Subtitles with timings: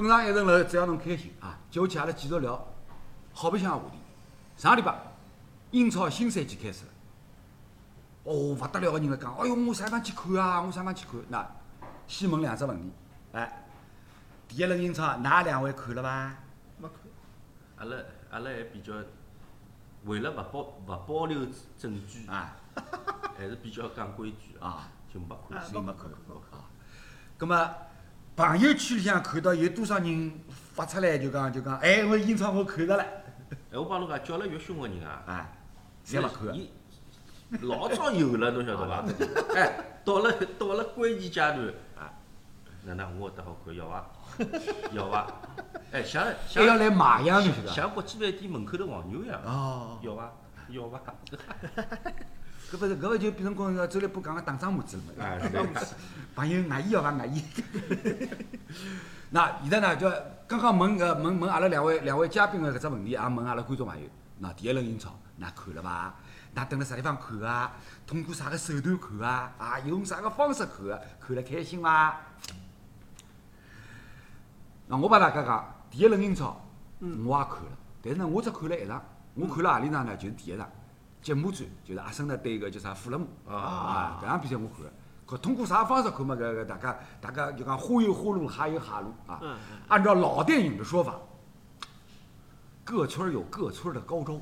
[0.00, 2.66] 跟上一层楼，只要侬开心啊，接下去阿拉继续聊
[3.32, 3.98] 好白相个话题。
[4.56, 4.96] 上个礼拜
[5.72, 6.90] 英超新赛季开始了，
[8.22, 10.60] 哦，勿得了个人来讲，哎哟，我啥辰光去看啊？
[10.60, 11.20] 我啥辰光去看？
[11.28, 11.50] 那
[12.06, 12.92] 先问两只问题，
[13.32, 13.66] 哎，
[14.46, 16.36] 第一轮英超，㑚两位看了伐？
[16.78, 16.98] 没看。
[17.78, 17.96] 阿拉
[18.30, 18.92] 阿拉还比较
[20.04, 21.40] 为了勿保勿保留
[21.76, 22.56] 证据，啊
[23.36, 25.58] 还是比较讲规矩啊，就没看。
[25.58, 26.04] 啊所以没看
[26.52, 26.62] 啊。
[27.36, 27.72] 葛么
[28.38, 30.32] 朋友圈里向看到有多少人
[30.72, 33.02] 发出来就讲就讲，哎，我英超我看着了，
[33.72, 35.48] 哎，我帮侬讲，叫了越凶个人啊，啊，
[36.06, 36.54] 侪勿看个。
[36.54, 36.70] 伊
[37.62, 39.04] 老早有了，侬晓得伐？
[39.58, 39.72] 哎，
[40.04, 41.58] 到了到了关键阶段，
[41.98, 42.14] 啊，
[42.84, 44.06] 哪能我得好看要伐？
[44.92, 45.26] 要 伐？
[45.90, 47.74] 哎，像还像要来买样，侬晓得伐？
[47.74, 50.32] 像国际饭店门口头黄牛一样，哦，要伐？
[50.68, 51.00] 要伐？
[52.70, 55.12] 搿勿是搿勿就变成讲个周立波讲个打仗模子了嘛？
[55.24, 55.66] 哎，对。
[56.34, 57.42] 朋友外衣要伐外衣？
[59.30, 60.10] 那现在呢，就
[60.46, 64.06] 刚刚问搿问问阿拉两位两位嘉宾个搿只问题，也问阿拉观众朋友。
[64.38, 66.14] 那第一轮英超，㑚看了伐？
[66.54, 67.72] 㑚蹲辣啥地方看啊？
[68.06, 69.52] 通过啥个手段看啊？
[69.58, 71.00] 啊，用啥个方式看啊？
[71.20, 72.20] 看了开心伐？
[74.86, 76.60] 那我帮大家讲，第一轮英超
[77.00, 79.02] 我也看了，但是呢，我只看了一场，
[79.34, 80.16] 我看了何里场呢？
[80.16, 80.68] 就是第一场，
[81.20, 84.92] 节目战，就是阿森纳对个叫啥富勒姆啊，搿场比赛我看了。
[85.26, 86.34] 搿通过啥方式看嘛？
[86.34, 89.38] 搿个大家大家就讲花有花路，哈有哈路啊。
[89.42, 89.56] 嗯
[89.88, 91.18] 按照老电影的说法，
[92.84, 94.40] 各村有各村儿的高招，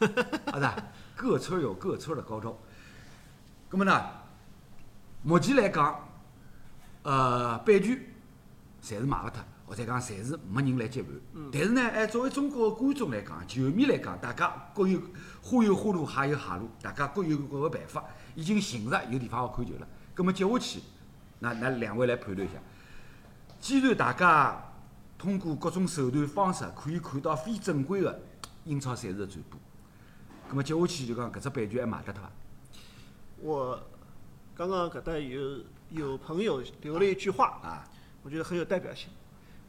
[0.52, 0.82] 啊是，
[1.14, 2.56] 各村有各村儿的高招。
[3.70, 4.02] 那么呢，
[5.22, 5.98] 目前来讲，
[7.02, 7.98] 呃，版权
[8.82, 11.12] 侪是买勿脱，或者讲侪是没人来接盘。
[11.52, 15.00] 但是呢，哎，作为中国的观众来讲，球迷来讲，大家各有
[15.42, 19.88] 花有花路，哈有哈路，大家各有各个办法，已经寻着有地方好看球了。
[20.16, 20.80] 那么接下去，
[21.40, 22.58] 那那两位来判断一下。
[23.58, 24.62] 既然大家
[25.16, 28.20] 通过各种手段方式可以看到非正规的
[28.64, 29.58] 英超赛事的转播，
[30.48, 32.30] 那么接下去就讲搿只版权还卖得脱伐？
[33.40, 33.80] 我
[34.54, 37.84] 刚刚搿搭有有朋友留了一句话，啊，
[38.22, 39.08] 我觉得很有代表性，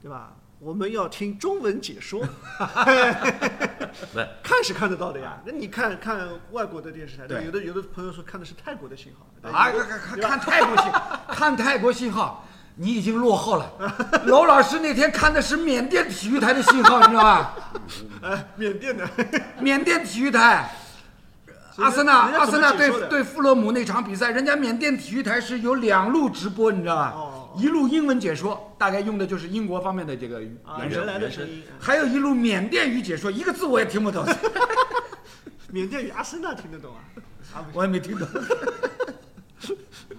[0.06, 0.30] 对吧？
[0.60, 2.22] 我们要听中文解说，
[4.44, 5.42] 看是看得到的呀。
[5.44, 10.92] 那你看看外国的电视台，对有的有的朋友说看的是泰国的信号，啊，看看泰国信，
[11.36, 12.46] 看泰国信号，
[12.76, 13.68] 你已经落后了。
[14.28, 17.56] 娄老师那天看的是缅甸体育台的信号，你知道吧？
[18.22, 19.10] 哎，缅甸的，
[19.60, 20.70] 缅甸体育台，
[21.78, 27.12] 阿森纳阿森纳对对富勒姆那场比赛，人家缅甸体育台是有两路直播，你知道吧？
[27.16, 31.46] 哦一路英文解说，大概用的就是英国方面的这个啊，原声原来的声。
[31.46, 34.26] 声音，还有一路缅甸语解说，一个字我也听不懂，
[35.72, 37.02] 缅甸语阿森纳听得懂啊？
[37.54, 38.28] 啊，我也没听懂。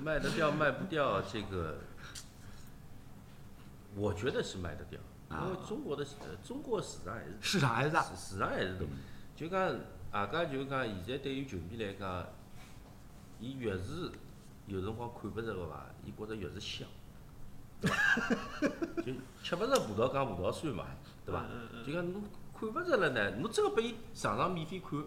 [0.03, 1.79] 卖得掉卖不掉，这个。
[3.95, 8.85] 我觉得是卖得掉，因为中国的呃中国市场还是市场还是大，市市场还是大。
[9.35, 9.75] 就讲
[10.13, 12.27] 大家就讲现在对于球迷来讲，
[13.41, 14.11] 伊越是
[14.67, 16.87] 有辰光看不着个伐，伊觉着越是香，
[17.81, 17.97] 对伐？
[19.05, 20.85] 就吃勿着葡萄讲葡萄酸嘛，
[21.25, 21.45] 对伐？
[21.87, 22.23] 就讲侬
[22.59, 24.99] 看勿着了呢，侬真个拨伊上场免费看，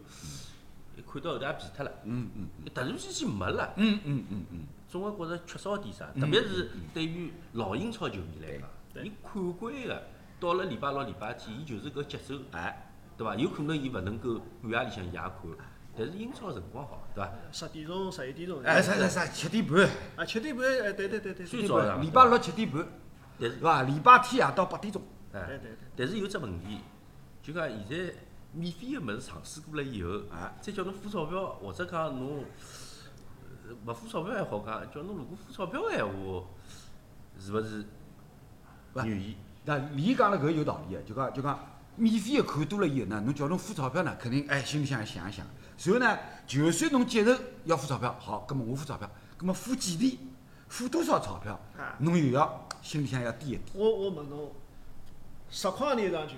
[1.06, 3.74] 看到后头也皮脱了，嗯嗯突然之间没了。
[3.78, 10.03] 嗯嗯嗯嗯，总归觉着缺少点啥，嗯特别是对于老英超球迷来讲，对伊看惯个，
[10.40, 13.36] 到了礼拜六、礼拜天，伊就是搿节奏，哎，对伐？
[13.36, 15.34] 有可能伊勿能够半夜里向也看，
[16.00, 17.30] 但是英超辰光好，对伐？
[17.52, 22.88] 十点钟、十一点钟，哎啥啥啥七点半，啊，七点半，哎，对对对对，最早上礼拜六七点半，
[23.38, 23.84] 但是是吧？
[23.84, 25.02] 礼拜天夜到八点钟，
[25.34, 26.80] 哎对对对，但是有只问题，
[27.44, 28.14] 就讲现在
[28.54, 32.46] 免费个物事尝试过了以后，啊再叫侬付钞票，或者讲侬
[33.68, 36.44] 呃勿付钞票还好讲，叫侬如果付钞票个闲话，
[37.38, 37.86] 是勿是
[38.94, 39.36] 不愿意？
[39.66, 41.60] 那李讲了搿有道理个，就讲就讲
[41.98, 45.46] 免费个看多了以后呢，侬叫侬付钞票呢，肯定哎心里向想一想。
[45.84, 47.34] 然后呢，就算侬接受
[47.66, 50.18] 要付钞票，好，葛末我付钞票，葛末付几钿，
[50.68, 53.62] 付多少钞票啊，侬又要心里向要低一点。
[53.74, 54.52] 我我问侬，
[55.50, 56.36] 十块钿一场球，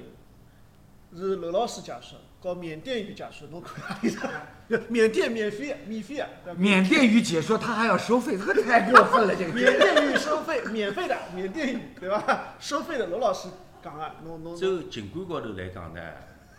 [1.18, 4.30] 是罗老师解说，和缅甸语解说，侬看何里场？
[4.88, 6.30] 缅甸免费，免费啊！
[6.56, 9.52] 缅甸语解说他还要收费，这个太过分了，这个。
[9.52, 12.56] 缅甸语收费，免费的缅甸语，对吧？
[12.60, 13.50] 收费的罗老师
[13.84, 16.02] 讲啊，侬侬侬就情感高头来讲呢，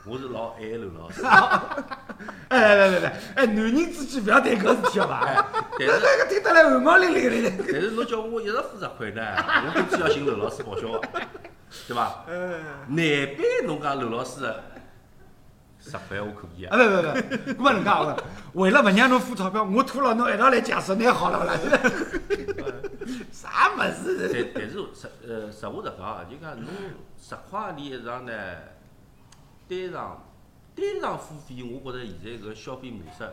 [0.04, 1.22] 我是老爱刘老师。
[2.48, 5.20] 哎来来来来，哎，男人之间勿要谈搿事体好伐？
[5.24, 5.44] 哎，
[5.78, 7.64] 但是那个听得来汗毛淋漓的。
[7.70, 9.22] 但是侬叫我一直付十块呢，
[9.66, 11.00] 我估计要寻刘老师报销个，
[11.86, 12.24] 对伐？
[12.28, 12.50] 嗯，
[12.88, 14.52] 难办侬讲刘老师
[15.78, 16.78] 十块我可以啊，啊。
[16.78, 21.54] 不不不，搿么能介个，为了勿让侬付钞票，我拖牢侬一道来解释，拿好了勿啦？
[23.30, 24.30] 啥物事？
[24.32, 26.66] 但但是实呃实话实讲啊，就讲侬
[27.16, 28.32] 十块钿一场呢，
[29.68, 30.24] 单场
[30.74, 33.32] 单场付费，我觉着现在搿个消费模式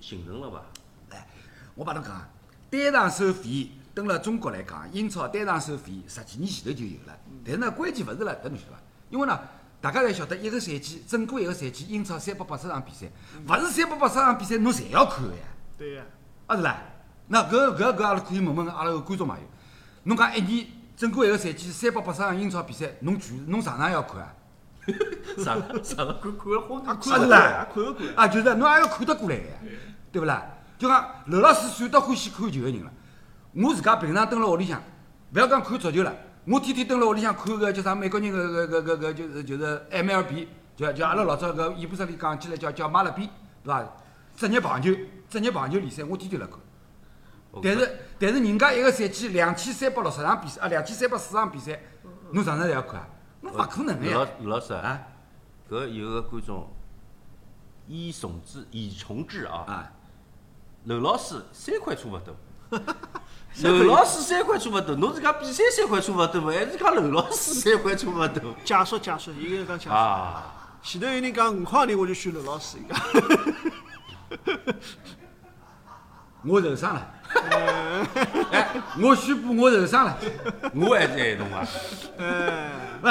[0.00, 0.62] 形成了伐？
[1.10, 1.26] 哎
[1.74, 2.28] 我帮侬讲啊，
[2.70, 7.18] 单场收费，蹲辣中国来讲，英超单场收费十几年前头就有了。
[7.44, 8.78] 但是呢，关键勿是辣搿侬晓得伐？
[9.10, 9.38] 因为呢，
[9.80, 13.06] 大家侪晓得一个赛季，整个一个赛季，英超三百八十场比赛，
[13.46, 15.42] 勿是三百八十场比赛侬侪要看个呀。
[15.76, 16.04] 对呀，
[16.46, 16.82] 啊是啦，
[17.28, 19.42] 那搿搿搿阿拉可以问问阿拉个观众朋友，
[20.04, 20.66] 侬讲一年
[20.96, 24.34] 整个一个赛季三百八十场英超比赛，侬全侬常常要看啊？
[25.42, 28.06] 上 个啥个看看了昏过去啊是看得啦看得过。
[28.14, 29.54] 啊，就是侬也要看得过来个呀，
[30.12, 30.46] 对勿啦？
[30.78, 32.92] 就讲刘老师算得欢喜看球个人了。
[33.54, 34.82] 我自家平常蹲辣屋里向，
[35.34, 40.46] 勿要讲看足球了，我天天蹲辣屋里向看个叫啥美国人个个个个就是就是 MLB，
[40.76, 43.28] 就就阿拉老早搿伊布斯里讲起来叫叫马勒比，
[43.64, 43.84] 对伐？
[44.36, 44.90] 职业棒球，
[45.30, 46.58] 职业棒球联赛我天天辣看。
[47.62, 51.80] 但是但是人家一个赛季两千三百六十场比赛啊，两千三百四十场比赛，
[52.32, 53.06] 侬常常侪要看啊？
[53.46, 54.26] 侬勿可能个刘老！
[54.40, 55.00] 刘老师啊，啊
[55.70, 56.68] 搿有个观众
[57.86, 59.92] 以从之以从之啊，啊！
[60.84, 62.34] 刘老师三块差勿多。
[63.58, 68.54] 刘老师三块差勿多，侬是讲比赛三块差勿多，还是讲刘老师三块差勿多？
[68.64, 69.94] 解说解说，一个人讲解说。
[69.96, 70.52] 啊，
[70.82, 72.78] 前头有人讲五块钿，我就选刘老师。
[72.78, 72.98] 伊 讲
[76.44, 77.08] 我受伤了，
[78.52, 78.68] 哎，
[79.02, 80.16] 我宣布我受伤了。
[80.74, 81.66] 我还是爱侬啊。
[82.18, 82.70] 哎，
[83.02, 83.08] 勿，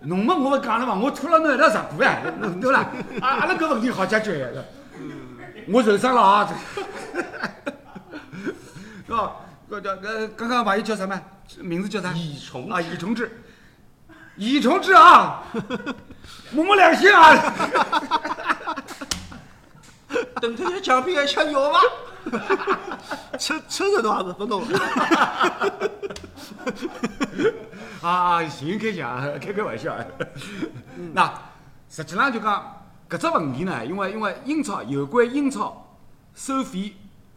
[0.00, 2.18] 侬么我勿讲了嘛，我拖了侬一道直播呀，
[2.60, 2.86] 对勿啦？
[3.20, 4.48] 阿阿拉搿问题好解决呀。
[5.70, 6.48] 我受伤了啊！
[9.06, 9.32] 是 吧？
[9.70, 11.20] 搿叫搿刚刚朋友叫什么？
[11.60, 12.12] 名字叫啥？
[12.12, 13.30] 易崇啊，易崇志。
[14.36, 15.42] 易崇志啊，
[16.52, 17.34] 摸摸良心啊！
[20.40, 21.80] 等他些奖品还吃药伐？
[23.38, 24.64] 车车子侬也勿弄。
[28.00, 29.96] 啊，行开讲， 开开玩笑。
[31.12, 31.32] 那
[31.88, 35.96] 实际上就讲搿只问题呢，因为因为英超有关英超
[36.34, 36.94] 收费、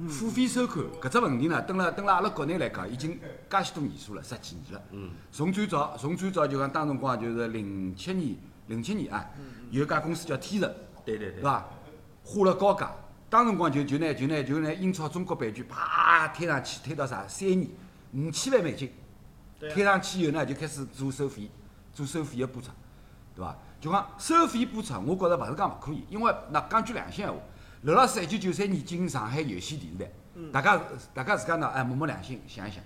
[0.07, 3.19] 付费收看搿只问题呢，蹲辣蹲辣阿拉国内来讲，已经
[3.49, 4.81] 介许多年数了，十几年了。
[4.91, 5.09] 嗯。
[5.31, 8.35] 从最早从最早就讲当辰光就是零七年
[8.67, 9.25] 零七年啊，
[9.71, 11.37] 有一家公司叫天神，对对对。
[11.37, 11.65] 是伐？
[12.23, 12.91] 花了高价，
[13.31, 17.67] 当辰光就就拿就拿就拿英超中国版权啪推上去，推到啥三年
[18.13, 18.91] 五千万美金。
[19.69, 21.49] 推上去以后呢，就开始做收费，
[21.93, 22.69] 做收费个播出，
[23.35, 23.57] 对伐？
[23.79, 27.39] 就讲收费播出，我觉着勿是讲勿可以，因为那讲句良心闲话，
[27.81, 30.11] 刘老师一九九三年进上海有线电视台，
[30.51, 30.81] 大家
[31.13, 32.83] 大家自家呢，哎摸摸良心想一想，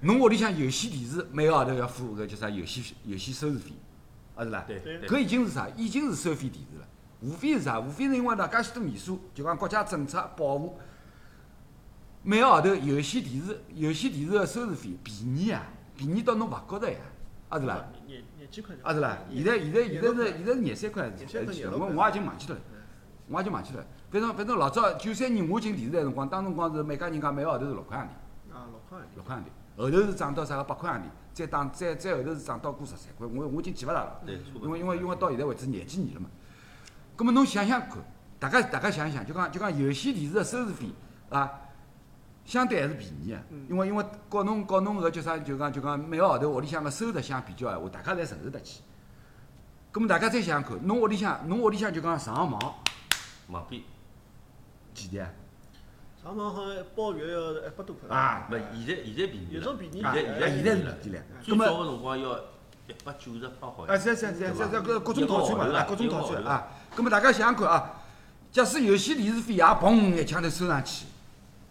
[0.00, 3.72] 侬屋里向有线电视每个号头要付搿叫啥有线有线收视费，
[4.34, 4.64] 啊是啦？
[4.66, 5.68] 对对搿已经是啥？
[5.76, 6.86] 已经是收费电视了。
[7.20, 7.78] 无非是啥？
[7.78, 10.76] 无非是因为呢，介许多年数，就讲国家政策保护，
[12.22, 15.64] 每个号头有线电视有线电视个收视费便宜啊，
[16.02, 16.98] 便宜到侬勿觉着呀，
[17.48, 17.86] 啊是啦？
[18.06, 18.74] 廿廿几块。
[18.82, 19.18] 啊是啦？
[19.32, 22.62] 现在现在现在是现在是廿三块廿三块一期廿六块我我也已经忘记脱了，
[23.28, 23.86] 我也已经忘记脱了。
[24.10, 28.10] 反正反正老早九三年我进电视台辰光，当辰光是每家人家每个号头是六块洋钿，
[28.52, 29.14] 啊，六块洋钿。
[29.14, 29.46] 六块洋钿，
[29.78, 34.20] 后头是涨到啥个八块洋钿，再当再再后头是涨到过十三块，我我已经记勿大了。
[34.60, 36.28] 因为因为因为到现在为止廿几年了嘛。
[37.14, 37.98] 葛末侬想想看，
[38.40, 40.86] 大家大家想一想，就讲就讲有线电视的收视费
[41.30, 41.50] 啊，
[42.44, 43.40] 相对还是便宜啊。
[43.68, 48.82] 因为因为告侬告侬搿叫啥，就讲就讲每个号头屋里向个收入相比较闲话，大家侪承受得起。
[49.90, 52.74] 葛末大家再想想看，侬屋里向侬屋里向就讲上网
[53.48, 53.82] 网费。
[54.94, 55.30] 几钿啊？
[56.22, 58.14] 上网好像一包月要一百多块。
[58.14, 59.58] 啊，勿，现在现在便宜了。
[59.58, 61.22] 有种便宜啊，现在现在是便宜了。
[61.46, 64.00] 葛末最早个辰光要一百九十八好啊，像。
[64.00, 66.68] 是是是是是，搿各种套餐嘛，各种套餐啊。
[66.94, 68.02] 葛末大家想想看啊，
[68.50, 71.06] 假使有些电视费也砰一枪头收上去，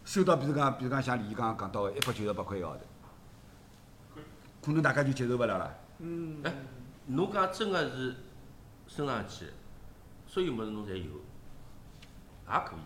[0.04, 4.22] 收到比如讲比如讲像李毅刚刚讲到个一百九十八块一个号头，
[4.62, 5.78] 可能大家就接受勿了了。
[6.00, 6.42] 嗯。
[6.44, 6.54] 哎，
[7.08, 8.16] 侬讲真个是
[8.88, 9.48] 升上去，
[10.28, 12.80] 所有物事侬侪有，也可以。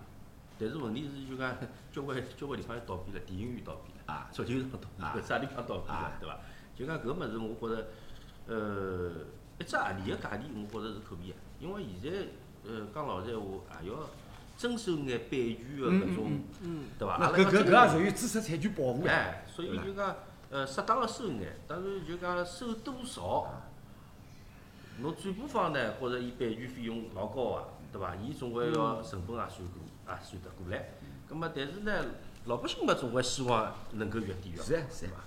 [0.57, 1.55] 但是问题是就讲
[1.91, 6.37] 交关交关地方要倒闭了，电影院倒闭了，啊足球场倒闭了，啥地方倒闭了啊，对伐？
[6.75, 7.87] 就讲搿物事，我觉着，
[8.47, 9.11] 呃，
[9.59, 11.35] 一只合理个价钿，我觉着是可以个。
[11.59, 12.27] 因为现在，
[12.65, 13.95] 呃，讲老实闲话，也要
[14.57, 16.31] 遵守眼版权个搿种，
[16.61, 16.83] 嗯。
[16.97, 17.17] 对伐？
[17.19, 19.05] 那阿拉搿搿搿也属于知识产权保护。
[19.05, 20.15] 哎，所以就讲，
[20.49, 23.47] 呃，适当个收眼，当然就讲收多少，
[25.01, 28.15] 侬转播方呢，觉着伊版权费用老高啊，对伐？
[28.15, 30.89] 伊总归要成本也算过，也算得过来。
[31.27, 32.05] 葛末但是呢，
[32.45, 35.25] 老百姓嘛，总归希望能够越低越好，是啊是啊？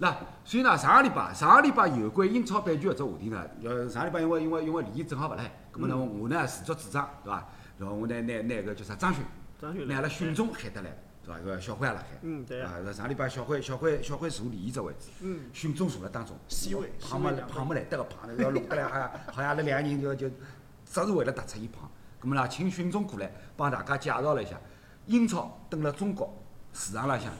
[0.00, 7.48] 那所以呢，上个礼拜上个礼拜有关英超版权搿只话题呢，要，上个礼拜因为因为因为李毅正好勿辣海，葛末呢我呢自作主张，对伐？
[7.78, 9.22] 然后我拿拿拿个叫啥张勋，
[9.60, 10.90] 张勋拿阿拉训总喊得来，
[11.24, 11.38] 是伐？
[11.38, 21.88] 搿个小辉也辣海，嗯对啊，搿上礼拜小辉小辉小辉坐第一只位置，嗯，训中坐辣当中，C 位胖么胖么来得个胖，要弄得来好像好像阿拉两个人就就只是为了突出伊胖。
[22.20, 24.58] 葛末啦，请训中过来帮大家介绍了一下
[25.06, 26.36] 英超登了中国
[26.72, 27.32] 市场浪向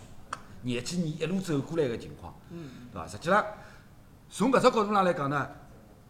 [0.63, 3.09] 廿几年一路走过来个情况，嗯，对伐？
[3.09, 3.45] 实际上
[4.31, 5.51] 从搿只角度上来讲呢，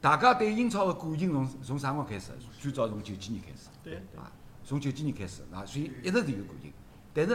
[0.00, 2.32] 大家对英超个感情从从啥辰光开始？
[2.60, 3.68] 最早从九几年开始。
[3.82, 4.30] 对啊，
[4.64, 6.72] 从九几年开始，啊，所以一直是有感情。
[7.12, 7.34] 但是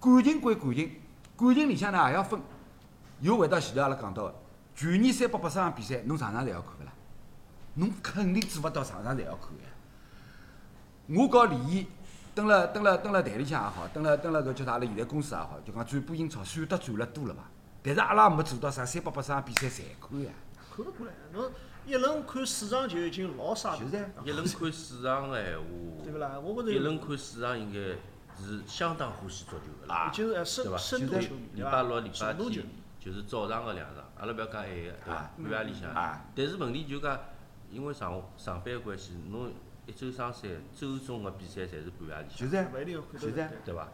[0.00, 0.90] 感情归感情，
[1.36, 2.40] 感情里向呢也要分。
[3.20, 4.34] 又回到前头阿拉讲到个，
[4.74, 6.92] 去年三百八十场比赛，侬场场侪要看勿啦？
[7.74, 9.68] 侬肯定做勿到场场侪要看呀。
[11.08, 11.86] 我告李毅，
[12.34, 17.40] 蹲辣蹲辣蹲辣台里向也好，蹲辣蹲辣搿叫啥阿拉现在公司也好，就讲转播英超算得转了多了伐？
[17.82, 20.30] 但是阿拉也没做到啥三百八十场比赛侪看呀。
[20.76, 21.12] 看勿过来。
[21.32, 21.50] 侬
[21.86, 25.64] 一轮看四场就已经老傻了，就是啊一轮看市场个闲话，
[26.04, 26.38] 对勿啦？
[26.40, 27.78] 我觉着一轮看市场应该
[28.42, 30.44] 是相当欢喜足球个啦，对伐？
[30.44, 32.66] 深度现在球迷，礼拜六、礼拜天，
[32.98, 35.30] 就是早上个两场，阿拉勿要讲晚个，对伐啊？
[35.38, 37.18] 半夜里向啊，但是问题就讲，
[37.70, 39.52] 因为上上班个关系，侬
[39.86, 43.88] 一周双赛，周中个比赛侪是半夜里向，就是啊勿一定看就是啊得对伐？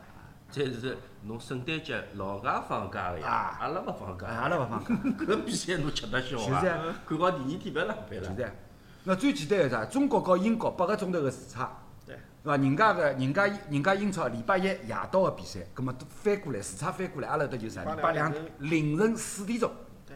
[0.52, 4.90] 再是侬圣诞节老外放假个呀啊，阿拉勿放哎假，阿拉勿放假。
[5.24, 6.94] 搿比赛侬吃得消就是啊啊？
[7.08, 8.28] 看好第二天勿要上班了。
[8.28, 8.52] 就这，
[9.04, 9.84] 那最简单个啥？
[9.86, 11.72] 中国和英国八个钟头个时差，
[12.06, 12.56] 对，是伐？
[12.58, 14.78] 人家个人家人家英超礼拜一夜
[15.10, 17.84] 到个比赛，葛末翻过来时差翻过来，阿拉搭就是啥？
[17.84, 19.72] 礼拜两凌晨四点钟。
[20.06, 20.14] 对。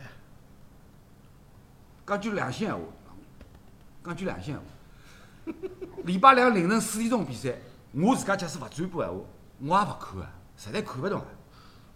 [2.07, 2.83] 讲句良心闲话，
[4.05, 5.69] 讲句良心闲话，
[6.05, 7.55] 礼拜两凌晨四点钟比赛，
[7.93, 9.21] 我自家假使勿转播闲话，
[9.59, 11.27] 我也勿看啊，实在看勿懂啊，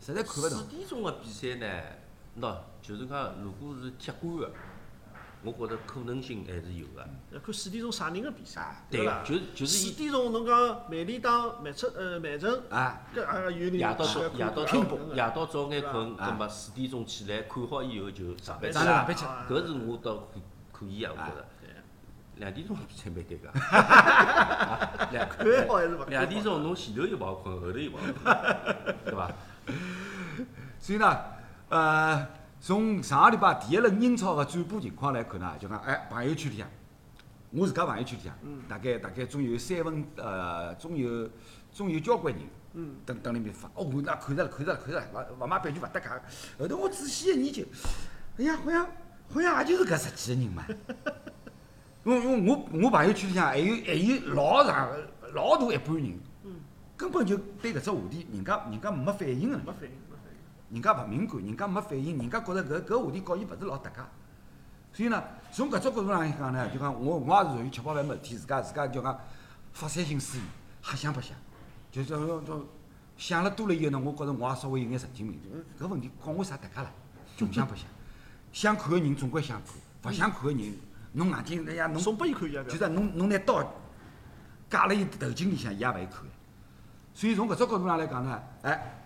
[0.00, 0.64] 实在看勿懂四。
[0.64, 1.66] 点钟个比赛呢，
[2.40, 4.50] 喏，就是讲，如果是铁杆个，
[5.42, 7.06] 我觉着可能性还是有个。
[7.32, 9.22] 要看四点钟啥人个比赛，对伐？
[9.22, 10.56] 就就是四点钟侬讲
[10.90, 19.04] 曼联打曼彻呃曼城，啊，搿也有人夜到早夜到看早夜到早眼困，啊葛末四点钟起来看好以后就上班去上来上了。
[19.06, 20.40] 班去啊搿是我倒可
[20.72, 21.46] 可以啊，我觉着。
[22.40, 23.52] 对两点钟比赛 蛮尴尬。
[25.12, 26.04] 两看好还是勿？
[26.08, 29.30] 两点钟侬前头又勿好困，后头又勿好困，对伐？
[30.78, 31.18] 所以呢，
[31.68, 32.26] 呃，
[32.60, 36.66] 从上个礼拜第一轮英超个转播情况来看呢，就讲哎，朋友圈里向，
[37.50, 38.34] 我自家朋友圈里向，
[38.66, 41.28] 大概大概总有三分呃，总有
[41.70, 42.42] 总有交关人，
[42.72, 45.06] 嗯，等等里面发，哦，那看着了，看着了，看着了，
[45.38, 46.08] 勿勿买票就勿搭界。
[46.58, 47.64] 后头我仔细一研究，
[48.38, 48.86] 哎呀，好像
[49.28, 50.64] 好像也就是搿十几个人嘛。
[52.04, 54.88] 因为因为我我朋友圈里向还有还有老长
[55.34, 56.18] 老大一半人，
[56.96, 59.58] 根本就对搿只话题，人家人家没反应个。
[59.58, 60.74] 没反应，没反应。
[60.74, 63.96] 人家勿敏感，人家没反应，人家觉着搿搿话题告伊勿是老搭界。
[64.92, 69.20] 所以呢，从搿只角度上来讲呢，就讲我我也是属于吃饱饭没事体，自家自家就讲
[69.72, 70.44] 发散性思维，
[70.82, 71.36] 瞎想白想，
[71.92, 72.66] 就是说说
[73.16, 75.40] 想了多了以后呢，我觉着我也稍微有眼神经病，
[75.78, 76.90] 就搿问题告我啥搭界啦？
[77.36, 77.86] 穷想白想，
[78.52, 80.74] 想看个人总归想看，勿想看个人，
[81.12, 83.62] 侬眼睛哎呀侬送拨伊看一下，就讲侬侬拿刀
[84.68, 86.22] 架辣伊头颈里向，伊也勿会看。
[87.14, 88.96] 所以从搿只角度上来讲呢，哎。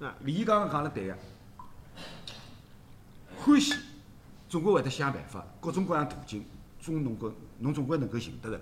[0.00, 1.16] 啊，李毅刚刚讲了对个，
[3.36, 3.74] 欢喜
[4.48, 6.42] 总归会得想办法，各种各样途径，
[6.80, 8.58] 总能够侬总归能够寻得着，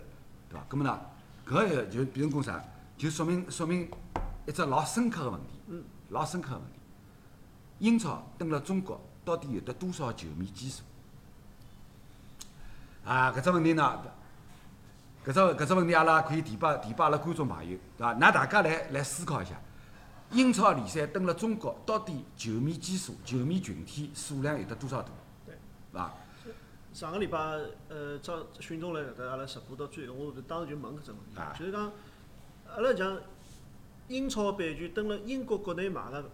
[0.48, 0.66] 对伐？
[0.68, 1.00] 葛末呢，
[1.46, 2.64] 搿个就变成讲啥？
[2.96, 3.88] 就说明说明
[4.48, 6.80] 一只老深刻个问题，嗯，老深刻个问题。
[7.78, 10.82] 英超登了中国，到底有得多少球迷基数？
[13.08, 14.02] 啊，搿只问题呢，
[15.24, 18.14] 搿只搿只问题阿拉可以提拨提拨阿拉观众朋友，对伐？
[18.14, 19.58] 㑚大家来来思考一下。
[20.32, 25.08] 英超联赛登了中国，到底球迷基数、球迷群体数量有得多少大？
[25.46, 25.58] 对，是
[25.90, 26.12] 伐？
[26.92, 27.38] 上个礼拜，
[27.88, 31.90] 呃，张训总来搿搭阿拉直播到最后，我当时就问搿只问题啊，就是讲，
[32.74, 33.16] 阿拉讲
[34.08, 36.30] 英超版权登了英国国内买个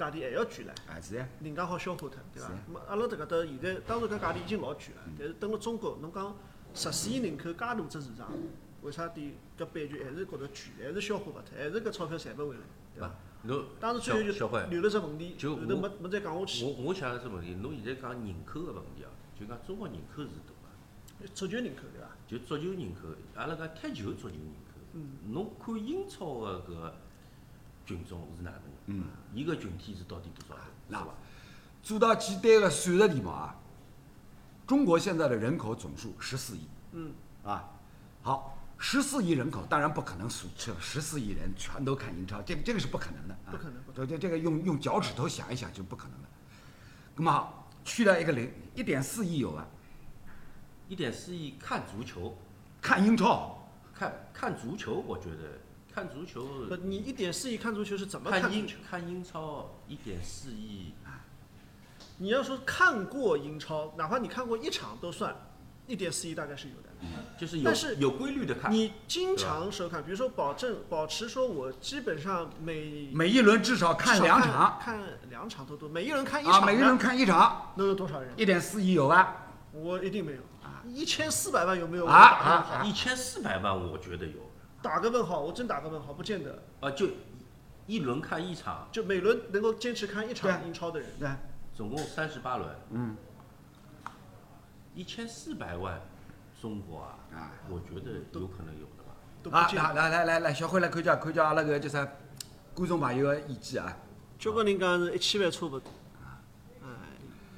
[0.00, 2.54] 价钿还要贵唻，啊，是呀，人家好消化脱，对伐是
[2.88, 6.34] 阿拉迭搿搭现在，当然搿价钿已经老贵了，但是等了中国，侬讲
[6.72, 8.32] 十四亿人口介大只市场，
[8.80, 12.60] 为啥点搿版权还是觉着贵，还是消化勿脱，还是搿钞票赚勿回来，
[12.94, 13.14] 对伐？
[13.42, 16.64] 侬当时最后就留了只问题，就后头我没没再讲下去。
[16.64, 20.52] 我我想个只问题，侬现在讲人口个问题啊，就讲中国人口是大
[21.20, 22.08] 个，足球人口对伐？
[22.26, 25.08] 就足球人口，阿拉讲踢球足球人口，嗯。
[25.28, 28.69] 侬看英超个搿群众是哪能个？
[28.90, 30.64] 嗯，伊个群体是到底多少人？
[30.88, 31.06] 那？
[31.82, 33.56] 做到简单的算术题目啊。
[34.66, 37.70] 中国现在的人口总数十四亿嗯，啊，
[38.22, 46.28] 好，十四亿人口当然不可能数这十四亿人全都看英超，这个这个是不可能的啊，不可能不这这这个用用脚趾头想一想就不可能的。
[47.16, 49.66] 那么好，去掉一个零，一点四亿有啊，
[50.86, 52.38] 一点四亿看足球，
[52.80, 55.58] 看英超，看看足球，我觉得
[55.94, 56.46] 看足球。
[56.68, 60.94] 不，你一点四亿看足球是怎么看英看英超一点四亿，
[62.18, 65.34] 你要说看过英超，哪怕你看过一场都算，
[65.86, 66.90] 一点四亿大概是有的。
[67.38, 68.70] 就是有但是有规律的看。
[68.70, 74.78] 你经常收看，比如说保证保持说，我基本上每每一轮至少看两场。
[74.78, 78.30] 看两场都多，每一轮看一啊，场，每一轮看一场，能有多少人？
[78.36, 79.46] 一点四亿有吧？
[79.72, 80.40] 我一定没有，
[80.90, 82.04] 一千四百万有没有？
[82.04, 82.14] 啊。
[82.18, 82.82] 啊。
[82.84, 84.49] 一千四百万，我觉得有
[84.82, 86.62] 打个问号，我真打个问号，不见得。
[86.80, 87.08] 啊，就
[87.86, 91.28] 一轮看一场，就每轮能够坚持看一场英超的人，对，
[91.74, 93.16] 总共三十八轮，嗯，
[94.94, 96.00] 一千四百万，
[96.60, 99.12] 中国啊，啊我觉得有可能有的吧。
[99.12, 99.94] 啊，都不见得。
[99.94, 102.06] 来来来来来，小辉来看一下看叫阿拉个叫啥
[102.74, 103.96] 观众朋友的意见啊。
[104.38, 105.90] 交关人讲是一千万差不多，
[106.82, 106.88] 哎，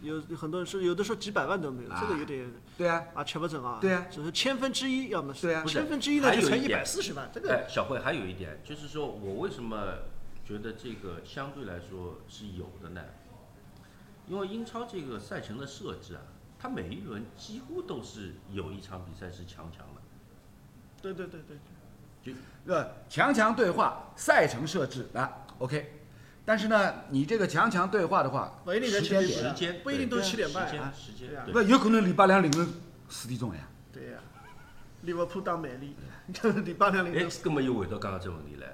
[0.01, 3.79] 有有很多人说有的说几百万都没有，这个有点对啊，啊吃不准啊。
[3.81, 4.07] 对啊。
[4.11, 5.65] 只是千分之一，要么是对啊。
[5.67, 9.95] 千分之一呢就乘一百四十万，这个哎，小慧还有一点，就是说我为什么
[10.45, 13.03] 觉得这个相对来说是有的呢？
[14.29, 16.23] 因为英超这个赛程的设置啊，
[16.59, 20.01] 它每一轮几乎都是有一场比赛是强强的，
[21.03, 21.41] 对对对
[22.23, 22.41] 对，就
[22.73, 25.99] 呃，强强对话，赛程设置啊，OK。
[26.45, 30.93] 但是呢，你这个强强对话的话，不一定在时间点七点时间不一定都对七点半啊。
[30.97, 31.45] 时间对啊。
[31.53, 32.67] 不有可能礼拜两凌晨
[33.09, 33.61] 四点钟呀。
[33.93, 34.19] 对呀。
[35.03, 38.67] 利物浦打曼联，礼拜两凌哎晨，根本又回到刚刚这问题来，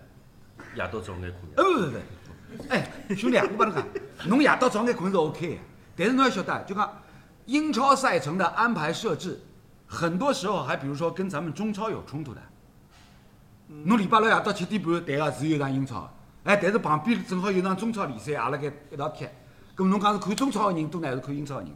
[0.77, 3.87] 夜到早眼困呃，不不不，哎，兄弟啊，我帮你讲，
[4.29, 5.61] 侬夜到早眼困是 OK 的，
[5.97, 7.03] 但是侬要晓得，就讲
[7.47, 9.41] 英超赛程的安排设置，
[9.87, 12.41] 很多时候还比如说跟咱们中超有冲突的。
[13.69, 16.11] 侬礼拜六夜到七点半，对个是有一场英超，
[16.49, 19.27] 哎，但是旁边正好有场中超联赛，阿拉该一道踢，
[19.77, 21.71] 咁侬讲是看中超的人多呢，还是看英超的人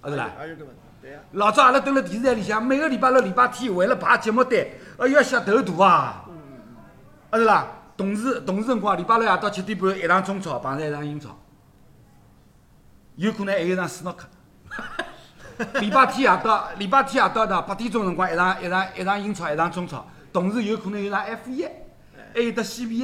[0.00, 0.08] 多？
[0.08, 0.32] 啊是啦。
[0.36, 1.20] 还有个问题，对呀。
[1.30, 4.58] 老早阿拉蹲辣电视台里向，每个礼拜六、礼拜天为了排节目单，
[4.98, 6.24] 哎呀，想头大啊！
[7.30, 11.38] 啊是啦，同时同时辰光，礼拜六夜到七点半一场中超碰上一场英超，
[13.14, 14.26] 有可能还有一场斯诺克。
[15.80, 21.64] 礼拜天夜到礼拜天夜到呢八点钟辰光一场一场一场英超一场中超，同时有可能有一场 F 一，
[22.34, 23.00] 还有得 CBA，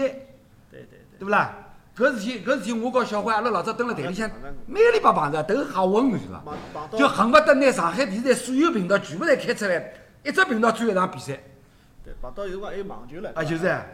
[0.71, 1.55] 对对对，对不啦？
[1.97, 4.29] 搿事体搿事体我告小辉阿拉老早蹲辣台里向，
[4.67, 6.99] 每个礼拜碰着，头吓昏是伐？
[6.99, 9.93] 就恨不得拿上海电视台所有频道全部侪开出来，
[10.25, 11.39] 一只频道转一场比赛，
[12.05, 13.31] 对，碰到有辰光还有网球了。
[13.37, 13.87] 啊，就是啊，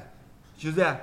[0.56, 0.96] 就是啊，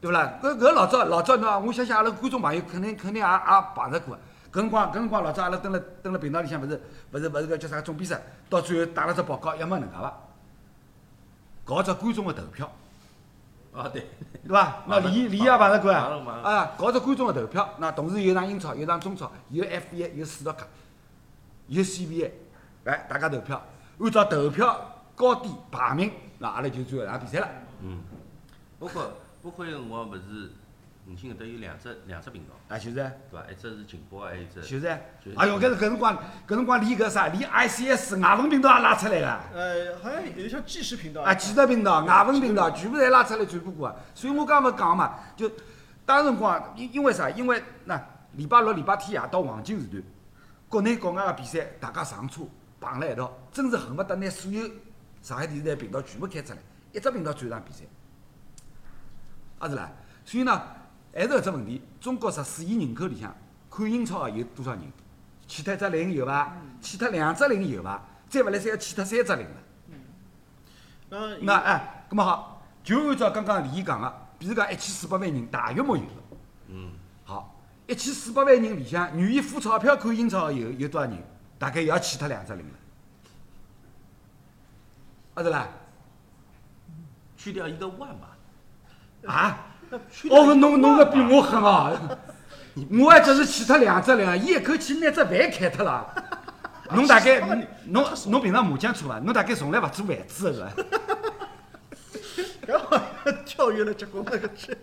[0.00, 0.38] 对勿啦？
[0.40, 4.16] 搿搿老早老早喏，我相信阿拉观众朋友肯定肯定也也碰着过。
[4.52, 10.16] 搿辰光搿辰光老早阿拉蹲辣蹲辣频道里向，勿是勿是勿是搿叫啥总比赛，到最后打了只报告，要么能介伐？
[11.64, 12.70] 搞只观众个投票。
[13.72, 14.06] 啊，对，
[14.44, 14.84] 对伐？
[14.86, 20.66] 那李李也碰着过啊，啊，搞只观众的投票，那同时有场英超，有场中超，有 F 一，有斯诺克，
[21.68, 22.30] 有 CBA，
[22.84, 23.64] 来，大家投票，
[23.98, 27.48] 按照投票高低排名，那阿拉就最后一场比赛了。
[27.82, 28.02] 嗯，
[28.78, 30.52] 包括包括有辰光勿是
[31.06, 33.44] 五星搿搭有两只两只频道，啊，就是，对伐？
[33.50, 39.44] 一只是劲播，还有一只就是，就是哎哟，搿是搿辰光，搿辰光连搿啥，连 ICS 外文频道也拉出来了。
[39.52, 41.22] 呃，好像有点像纪实频道。
[41.22, 43.96] 啊，纪实频道、外文频道全部侪拉出来传播过啊。
[44.14, 45.50] 所以我刚勿讲嘛，就
[46.06, 47.28] 当辰光，因因为啥？
[47.30, 48.00] 因为那
[48.34, 50.02] 礼拜六、礼拜天夜到黄金时段，
[50.68, 52.42] 国内国外个比赛大家上车
[52.80, 54.70] 碰辣一道，真是恨不得拿所有
[55.20, 56.58] 上海电视台频道全部开出来，
[56.92, 57.84] 一只频道转场比赛。
[59.58, 59.90] 啊是啦，
[60.24, 60.60] 所以呢，
[61.14, 63.34] 还是搿只问题，中国十四亿人口里向
[63.70, 64.82] 看英超个有多少人？
[65.46, 66.56] 去脱一只零有伐？
[66.80, 68.02] 去脱两只零有伐？
[68.28, 69.56] 再勿来三要去脱三只零了。
[71.10, 76.10] 那那哎，咁么好，就按照刚刚李毅讲个，比如讲一千四百万人，大约莫有个。
[76.68, 76.92] 嗯，
[77.24, 81.22] 好，一千四百万人里向，愿意付钞票看英超个有有多少人？
[81.58, 82.74] 大概也要去脱两只零了。
[85.34, 85.68] 啊是啦，
[87.36, 88.36] 去掉一个万吧。
[89.26, 89.66] 啊，
[90.30, 92.18] 哦，侬侬个比我狠哦！
[92.98, 96.06] 我还只是去脱两只零，伊一口气拿只饭开脱了。
[96.94, 97.40] 侬大概
[97.84, 99.18] 侬侬平常麻将搓伐？
[99.18, 100.72] 侬大概从来勿做饭子个是伐？
[102.66, 104.76] 搿好像跳跃了结棍那个是。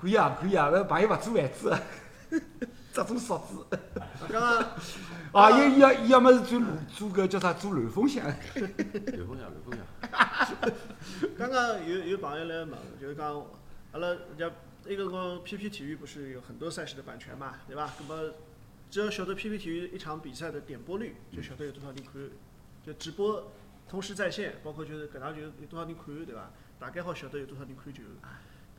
[0.00, 1.76] 可以啊，可以啊，搿朋友勿做饭子，
[3.04, 3.78] 只做勺子。
[4.30, 4.58] 刚刚
[5.32, 9.84] 啊，要伊要么是做做个叫啥做乱风箱，刘峰阳，刘峰阳，
[11.36, 13.34] 刚刚有有朋友来问，就是讲
[13.92, 14.50] 阿拉人家
[14.84, 17.94] 那个辰光 PP 体育不是有很多赛事的版权嘛，对吧？
[18.00, 18.32] 那么
[18.90, 22.12] 只要晓得 PP 体育一场比赛的点播率，就晓得有多少人看，
[22.84, 23.50] 就直播
[23.88, 26.50] 同时在线，包括就是搿场就有多少人看，对吧？
[26.78, 28.02] 大概好晓得有多少人看球。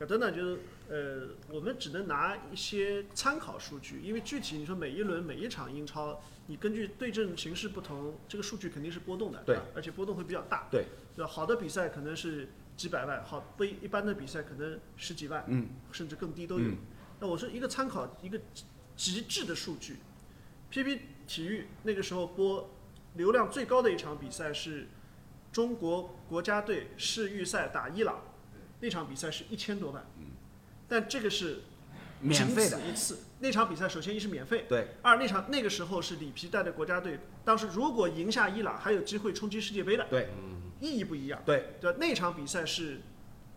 [0.00, 0.58] 搿搭呢就是
[0.88, 9.62] 呃，我们只能拿一些参考数据，因为具体你说每一轮每一场英超，你根据对阵形势不同，这个数据肯定是波动的，对吧？
[9.74, 11.30] 而且波动会比较大，对，对吧？
[11.30, 16.64] 好的比赛可能是几百万，好不一一般的比赛可能十几万，嗯，甚至更低都有。
[16.64, 16.76] 嗯
[17.22, 18.40] 那我说一个参考一个
[18.96, 19.96] 极致的数据
[20.72, 22.70] ，PP 体育那个时候播
[23.16, 24.88] 流量最高的一场比赛是
[25.52, 28.22] 中国国家队世预赛打伊朗，
[28.80, 30.04] 那场比赛是一千多万，
[30.88, 31.62] 但这个是
[32.20, 33.18] 仅免费的此，一次。
[33.38, 40.28] 那场比赛首先一是免费，对，二那场那个时候是里皮带的国家队，当时如果赢下伊朗，还有机会冲击世界杯的，对，
[40.80, 41.40] 意义不一样。
[41.44, 41.94] 对，对？
[41.98, 43.00] 那场比赛是，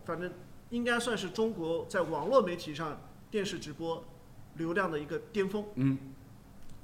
[0.06, 0.32] 反正
[0.70, 4.04] 应该算是中国在网络媒体上电视直播
[4.56, 5.98] 流量的一个巅峰，嗯，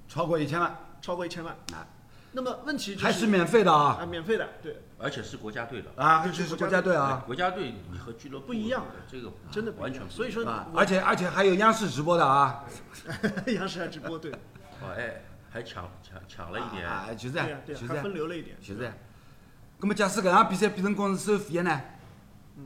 [0.07, 1.53] 超过一千万，超过一千万。
[1.73, 1.87] 啊
[2.31, 5.89] 那么问题就是还是免费的啊，啊，免费的，对，而且是国家队的。
[5.95, 12.63] 啊，这是国家队啊，国家队你和俱乐部不一样，这个真的不完全不一样所以说啊，而且而且还有央视直播的啊，
[13.55, 18.93] 央视还直播，对，哦哎，还抢抢抢了一点，啊，就是对呀、对呀、还就是分流了一点，就这样。
[19.79, 21.81] 那么假使搿场比赛变成光是收费的呢？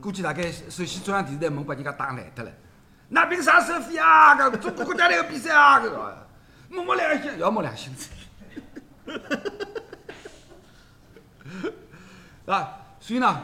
[0.00, 2.50] 估计大概首先中央电视台门把人家打烂脱了。
[3.08, 4.34] 那凭啥收费啊？
[4.36, 6.28] 搿中国国家队个比赛啊，搿个
[6.68, 8.10] 摸摸良心，要摸良心子。
[12.46, 13.40] 啊，所以呢，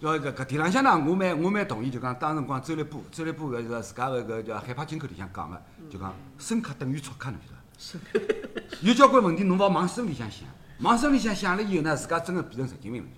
[0.00, 8.78] 要搿搿点浪向呢，我蛮我蛮同意，就讲当辰光周立波，周立波搿个自家搿个叫海派金口里向讲个，就讲深刻等于错刻，侬晓得伐？
[8.82, 10.46] 有交关问题侬勿好往深里向想，
[10.80, 13.08] 往深里向想了以后呢，自家真个变成神经病了，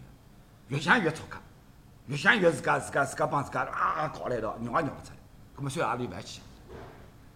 [0.69, 1.39] 越想越错刻，
[2.07, 5.17] 越想越自家自家自家帮自家啊搞了一道，绕也绕勿出来，
[5.57, 6.43] 葛末算阿里勿要去。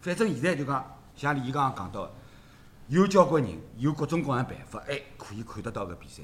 [0.00, 0.84] 反正现在就讲，
[1.16, 2.12] 像李刚刚讲到的，
[2.88, 6.22] 有交关人有各种各样办法，哎，可以看得到搿比赛。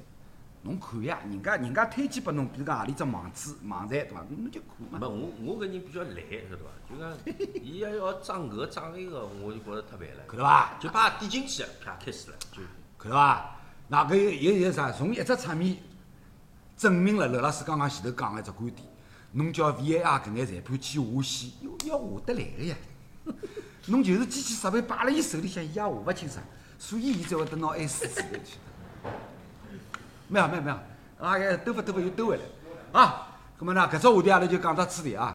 [0.62, 4.25] 侬看呀，人家人家推荐拨侬，比如讲何里只网址、网站，对伐？
[4.29, 4.99] 侬就看嘛。
[4.99, 6.64] 没我我搿人比较懒，晓得伐？
[6.90, 7.16] 就讲
[7.62, 10.25] 伊要要装搿个装那个，我就觉着太烦了。
[10.27, 10.79] 看到伐？
[10.81, 12.61] 就把点进去，啪开始了，就
[12.99, 13.57] 看到伐？
[13.87, 14.90] 那搿有有有啥？
[14.90, 15.77] 从一只侧面
[16.77, 18.87] 证明了刘老师刚刚前头讲个一只观点，
[19.33, 22.77] 侬叫 VAR 搿眼裁判去下线，要要下得来个呀。
[23.87, 26.45] 侬就是机器设备摆辣伊手里向，伊也下勿清爽，
[26.79, 28.59] 所以伊才会得拿 S 字去。
[30.29, 30.77] 没有没有没有，
[31.25, 32.43] 啊，兜发兜发又兜回来。
[32.93, 35.27] 啊，那么呢，搿只话题阿拉就讲到此地啊。